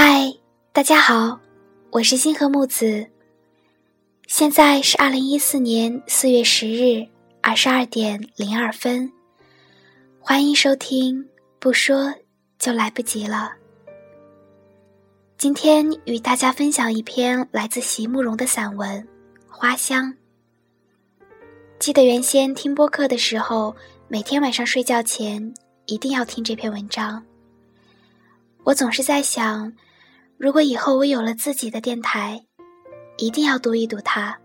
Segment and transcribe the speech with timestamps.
[0.00, 0.32] 嗨，
[0.72, 1.40] 大家好，
[1.90, 3.04] 我是星河木子。
[4.28, 7.04] 现在是二零一四年四月十日
[7.40, 9.12] 二十二点零二分，
[10.20, 11.28] 欢迎收听。
[11.58, 12.14] 不说
[12.60, 13.50] 就来不及了。
[15.36, 19.02] 今天与大家分享一篇来自席慕容的散文
[19.48, 20.12] 《花香》。
[21.80, 23.74] 记得原先听播客的时候，
[24.06, 25.52] 每天晚上睡觉前
[25.86, 27.20] 一定要听这篇文章。
[28.62, 29.72] 我总是在想，
[30.38, 32.40] 如果以后我有了自己的电台，
[33.16, 34.38] 一定要读一读它。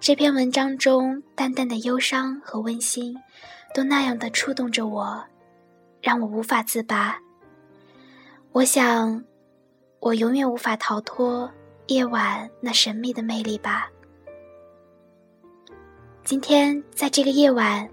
[0.00, 3.14] 这篇文章中淡淡的忧伤和温馨，
[3.74, 5.22] 都那样的触动着我，
[6.00, 7.18] 让我无法自拔。
[8.52, 9.22] 我想，
[10.00, 11.50] 我永远无法逃脱
[11.88, 13.90] 夜晚那神秘的魅力吧。
[16.24, 17.86] 今天在这个夜晚，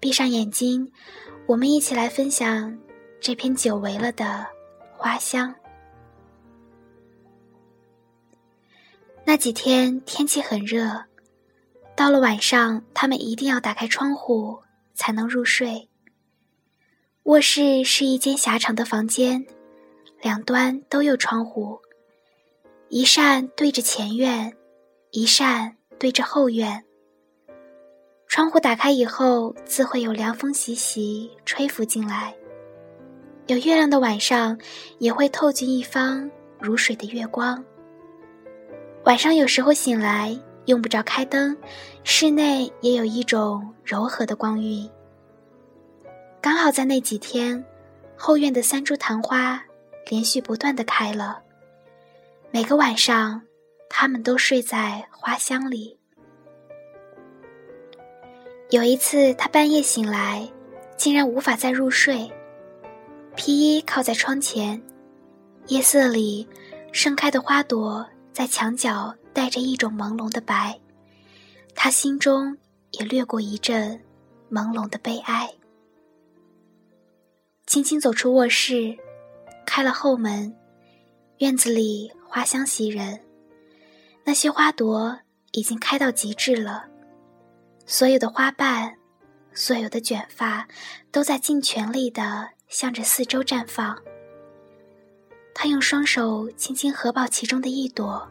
[0.00, 0.90] 闭上眼睛，
[1.46, 2.76] 我们一起来分享。
[3.20, 4.44] 这篇久违了的
[5.02, 5.52] 花香。
[9.24, 11.02] 那几天天气很热，
[11.96, 14.62] 到了晚上，他们一定要打开窗户
[14.94, 15.88] 才能入睡。
[17.24, 19.44] 卧室是一间狭长的房间，
[20.20, 21.80] 两端都有窗户，
[22.88, 24.56] 一扇对着前院，
[25.10, 26.84] 一扇对着后院。
[28.28, 32.36] 窗户打开以后，自会有凉风习习吹拂进来。
[33.48, 34.56] 有月亮的晚上，
[34.98, 37.62] 也会透进一方如水的月光。
[39.04, 41.56] 晚上有时候醒来用不着开灯，
[42.04, 44.88] 室内也有一种柔和的光晕。
[46.40, 47.62] 刚好在那几天，
[48.16, 49.60] 后院的三株昙花
[50.08, 51.40] 连续不断的开了。
[52.52, 53.42] 每个晚上，
[53.88, 55.98] 它们都睡在花香里。
[58.70, 60.48] 有一次，他半夜醒来，
[60.96, 62.30] 竟然无法再入睡。
[63.34, 64.80] 皮衣靠在窗前，
[65.68, 66.46] 夜色里
[66.92, 70.78] 盛开的花朵在墙角带着一种朦胧的白，
[71.74, 72.56] 他心中
[72.90, 73.98] 也掠过一阵
[74.50, 75.50] 朦胧的悲哀。
[77.66, 78.96] 轻轻走出卧室，
[79.64, 80.54] 开了后门，
[81.38, 83.18] 院子里花香袭人，
[84.24, 85.18] 那些花朵
[85.52, 86.84] 已经开到极致了，
[87.86, 88.94] 所有的花瓣，
[89.54, 90.68] 所有的卷发，
[91.10, 92.50] 都在尽全力的。
[92.72, 93.96] 向着四周绽放。
[95.54, 98.26] 他用双手轻轻合抱其中的一朵，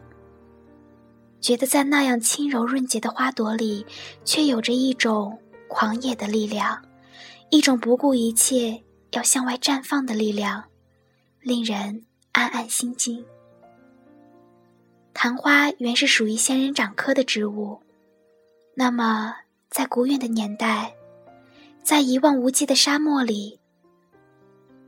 [1.40, 3.86] 觉得在那样轻柔润洁的花朵里，
[4.24, 5.38] 却有着一种
[5.68, 6.84] 狂野的力量，
[7.50, 8.82] 一种不顾一切
[9.12, 10.64] 要向外绽放的力量，
[11.40, 13.24] 令人暗暗心惊。
[15.14, 17.80] 昙花原是属于仙人掌科的植物，
[18.74, 19.36] 那么
[19.70, 20.92] 在古远的年代，
[21.84, 23.61] 在一望无际的沙漠里。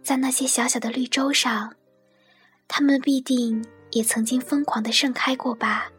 [0.04, 1.74] 在那些小小的绿洲上，
[2.68, 5.90] 它们必定也曾经疯狂的盛开过吧。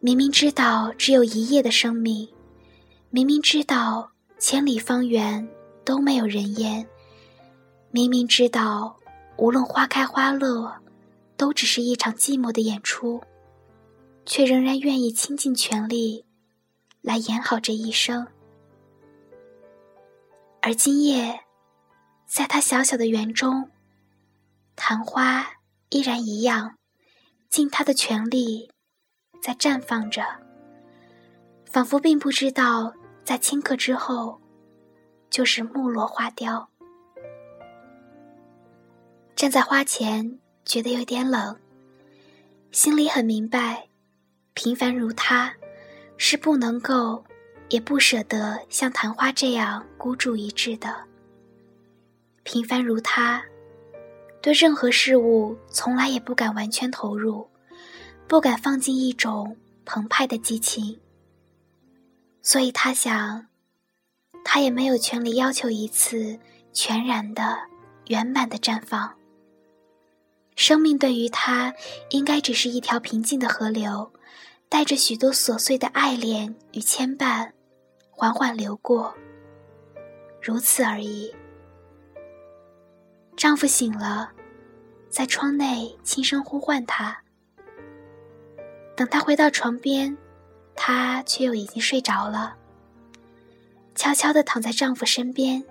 [0.00, 2.26] 明明知道只有一夜的生命，
[3.10, 5.46] 明明知道千里方圆
[5.84, 6.86] 都没有人烟，
[7.90, 8.98] 明明知道
[9.36, 10.74] 无论花开花落，
[11.36, 13.20] 都只是一场寂寞的演出，
[14.24, 16.24] 却仍然愿意倾尽全力
[17.02, 18.26] 来演好这一生。
[20.62, 21.43] 而今夜。
[22.26, 23.70] 在他小小的园中，
[24.76, 25.46] 昙花
[25.90, 26.76] 依然一样，
[27.48, 28.70] 尽它的全力
[29.40, 30.22] 在绽放着，
[31.64, 32.92] 仿佛并不知道
[33.24, 34.40] 在顷刻之后
[35.30, 36.68] 就是木落花凋。
[39.36, 41.56] 站在花前，觉得有点冷，
[42.72, 43.88] 心里很明白，
[44.54, 45.54] 平凡如他，
[46.16, 47.24] 是不能够，
[47.68, 51.04] 也不舍得像昙花这样孤注一掷的。
[52.44, 53.42] 平凡如他，
[54.40, 57.48] 对任何事物从来也不敢完全投入，
[58.28, 61.00] 不敢放进一种澎湃的激情。
[62.42, 63.46] 所以他想，
[64.44, 66.38] 他也没有权利要求一次
[66.72, 67.58] 全然的、
[68.08, 69.12] 圆满的绽放。
[70.54, 71.74] 生命对于他，
[72.10, 74.12] 应该只是一条平静的河流，
[74.68, 77.50] 带着许多琐碎的爱恋与牵绊，
[78.10, 79.12] 缓缓流过，
[80.42, 81.34] 如此而已。
[83.44, 84.32] 丈夫醒了，
[85.10, 87.14] 在窗内轻声呼唤她。
[88.96, 90.16] 等她回到床边，
[90.74, 92.56] 她却又已经睡着了。
[93.94, 95.62] 悄悄地躺在丈夫身边，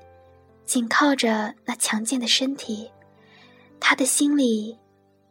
[0.65, 2.91] 紧靠着那强健的身体，
[3.79, 4.77] 她的心里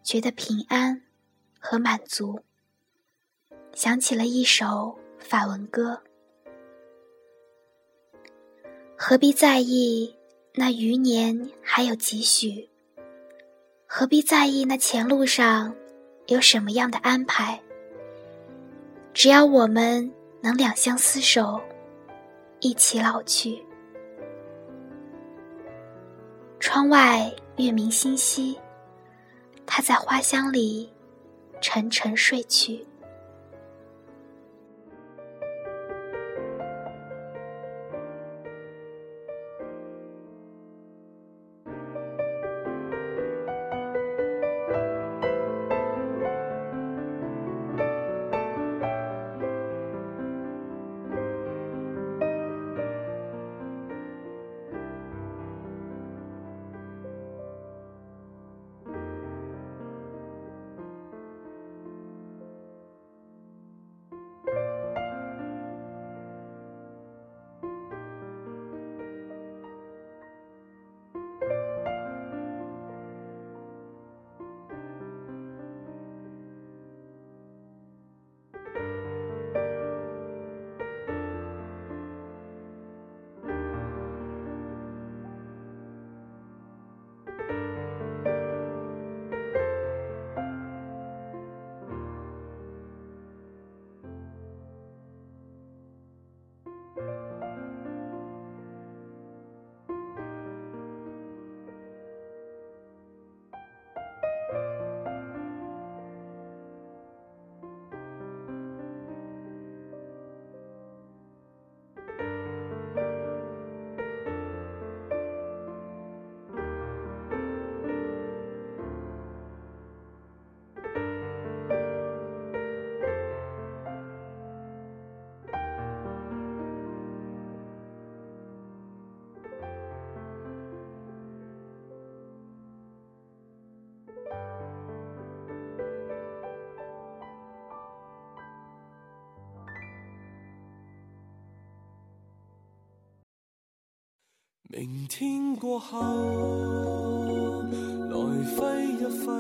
[0.03, 1.01] 觉得平安
[1.61, 2.41] 和满足。
[3.73, 6.03] 想起了一首法文歌：
[8.97, 10.17] 何必在意？
[10.55, 12.69] 那余年还有几许，
[13.87, 15.75] 何必在意那前路上
[16.27, 17.59] 有什么样的安排？
[19.15, 20.13] 只要我们
[20.43, 21.59] 能两相厮守，
[22.61, 23.65] 一起老去。
[26.61, 28.59] 窗外月明星稀，
[29.65, 30.93] 他在花香里
[31.63, 32.87] 沉沉睡去。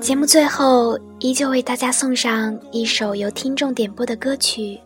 [0.02, 4.79] 节目最后，依旧为大家送上一首由听众点播的歌曲，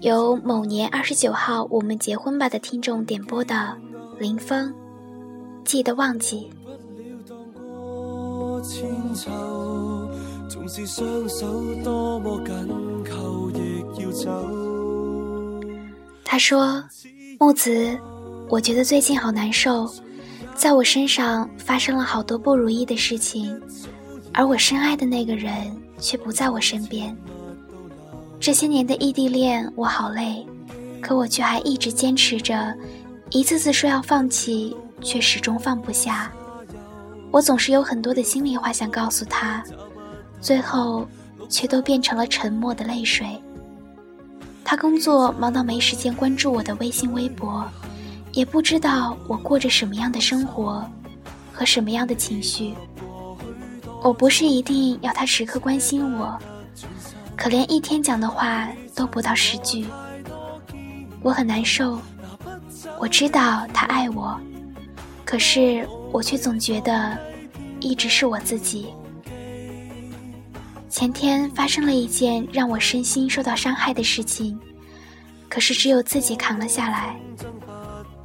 [0.00, 3.76] 由某年二十九号我们结婚吧的听众点播的
[4.18, 4.72] 林峰，
[5.62, 6.50] 记得忘记。
[16.24, 16.82] 他说
[17.38, 17.98] ：“木子。”
[18.48, 19.90] 我觉得最近好难受，
[20.54, 23.60] 在我身上发生了好多不如意的事情，
[24.32, 27.16] 而我深爱的那个人却不在我身边。
[28.38, 30.46] 这些年的异地恋，我好累，
[31.00, 32.74] 可我却还一直坚持着，
[33.30, 36.30] 一次次说要放弃，却始终放不下。
[37.30, 39.64] 我总是有很多的心里话想告诉他，
[40.42, 41.08] 最后
[41.48, 43.26] 却都变成了沉默的泪水。
[44.62, 47.64] 他工作忙到没时间关注我的微信、微博。
[48.32, 50.84] 也不知道我过着什么样的生活，
[51.52, 52.74] 和什么样的情绪。
[54.02, 56.36] 我不是一定要他时刻关心我，
[57.36, 59.86] 可连一天讲的话都不到十句。
[61.22, 62.00] 我很难受。
[62.98, 64.38] 我知道他爱我，
[65.24, 67.16] 可是我却总觉得，
[67.80, 68.86] 一直是我自己。
[70.88, 74.58] 前天发生了一件让我身心受到伤害的事情，
[75.48, 77.16] 可是只有自己扛了下来。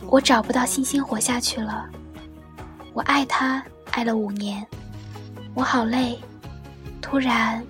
[0.10, 1.86] 我找不到信心活下去了。
[2.94, 3.62] 我爱他，
[3.92, 4.66] 爱了五年，
[5.54, 6.18] 我好累，
[7.02, 7.62] 突然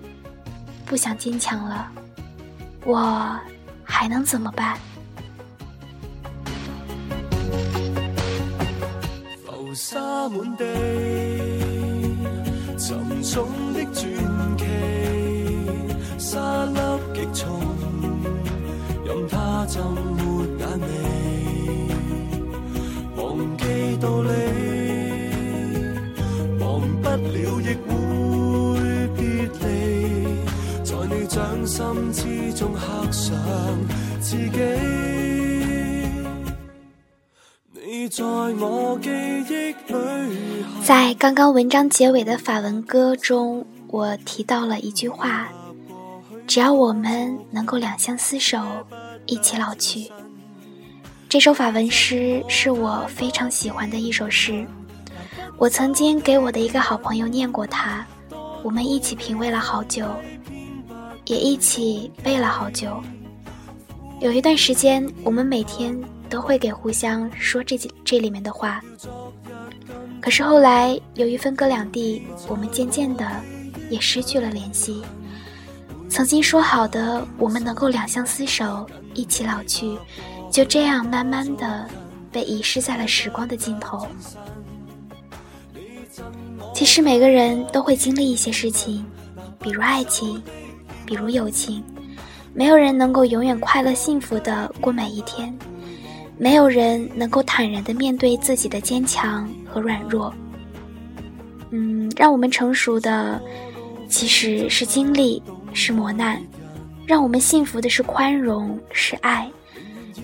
[0.86, 1.90] 不想坚强了。
[2.84, 3.36] 我
[3.84, 4.78] 还能怎么办？
[9.44, 10.64] 浮沙满地，
[12.78, 14.04] 沉重的传
[14.56, 14.64] 奇，
[16.18, 16.78] 沙粒
[17.14, 17.60] 极重，
[19.04, 19.82] 任它浸
[31.10, 33.34] 你掌心之中刻上
[34.20, 34.60] 自己。
[37.72, 40.64] 你在我记忆里。
[40.84, 45.48] 在刚刚文章结尾的法文歌中，我提到了一句话：
[46.46, 48.58] 只要我们能够两相厮守，
[49.24, 50.12] 一起老去。
[51.26, 54.66] 这首法文诗是我非常喜欢的一首诗，
[55.56, 58.04] 我曾经给我的一个好朋友念过它，
[58.62, 60.06] 我们一起品味了好久，
[61.28, 63.00] 也一起背了好久。
[64.20, 65.96] 有一段时间，我们每天
[66.28, 68.82] 都会给互相说这几这里面的话。
[70.20, 73.30] 可是后来由于分隔两地，我们渐渐的
[73.90, 75.02] 也失去了联系。
[76.08, 79.96] 曾经说好的，我们能够两相厮守，一起老去，
[80.50, 81.88] 就这样慢慢的
[82.32, 84.08] 被遗失在了时光的尽头。
[86.74, 89.04] 其实每个人都会经历一些事情，
[89.60, 90.42] 比如爱情，
[91.08, 91.82] 比如友情，
[92.52, 95.56] 没有人能够永远快乐幸福的过每一天，
[96.36, 100.30] 没有人能够坦然的面对自己的坚强和软弱。
[101.70, 103.40] 嗯，让我们成熟的
[104.06, 105.42] 其实是经历。
[105.74, 106.42] 是磨难，
[107.06, 109.46] 让我们幸福的是宽容，是爱；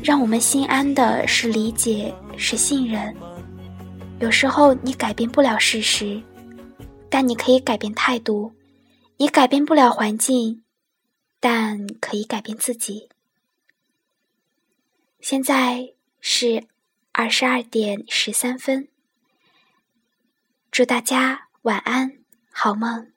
[0.03, 3.14] 让我们心安的是理解，是信任。
[4.21, 6.21] 有时候你改变不了事实，
[7.11, 8.50] 但你可以改变态度；
[9.19, 10.62] 你改变不了环境，
[11.46, 13.10] 但可以改变自己。
[15.20, 16.66] 现在是
[17.12, 18.88] 二十二点十三分，
[20.70, 22.16] 祝大家晚安，
[22.50, 23.13] 好梦。